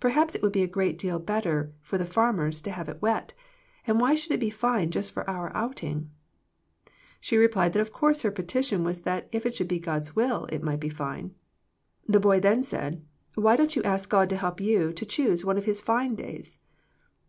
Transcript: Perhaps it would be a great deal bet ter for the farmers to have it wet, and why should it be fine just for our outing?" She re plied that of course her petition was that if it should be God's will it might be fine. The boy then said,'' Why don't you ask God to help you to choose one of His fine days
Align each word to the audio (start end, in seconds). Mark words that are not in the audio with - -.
Perhaps 0.00 0.34
it 0.34 0.42
would 0.42 0.50
be 0.50 0.64
a 0.64 0.66
great 0.66 0.98
deal 0.98 1.20
bet 1.20 1.44
ter 1.44 1.72
for 1.82 1.98
the 1.98 2.04
farmers 2.04 2.60
to 2.62 2.72
have 2.72 2.88
it 2.88 3.00
wet, 3.00 3.32
and 3.86 4.00
why 4.00 4.16
should 4.16 4.32
it 4.32 4.40
be 4.40 4.50
fine 4.50 4.90
just 4.90 5.12
for 5.12 5.30
our 5.30 5.56
outing?" 5.56 6.10
She 7.20 7.36
re 7.38 7.46
plied 7.46 7.74
that 7.74 7.80
of 7.80 7.92
course 7.92 8.22
her 8.22 8.32
petition 8.32 8.82
was 8.82 9.02
that 9.02 9.28
if 9.30 9.46
it 9.46 9.54
should 9.54 9.68
be 9.68 9.78
God's 9.78 10.16
will 10.16 10.46
it 10.46 10.64
might 10.64 10.80
be 10.80 10.88
fine. 10.88 11.32
The 12.08 12.18
boy 12.18 12.40
then 12.40 12.64
said,'' 12.64 13.04
Why 13.36 13.54
don't 13.54 13.76
you 13.76 13.82
ask 13.84 14.10
God 14.10 14.28
to 14.30 14.36
help 14.36 14.60
you 14.60 14.92
to 14.92 15.06
choose 15.06 15.44
one 15.44 15.56
of 15.58 15.64
His 15.64 15.80
fine 15.80 16.16
days 16.16 16.58